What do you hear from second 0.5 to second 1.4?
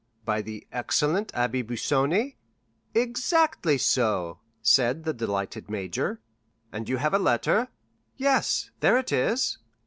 excellent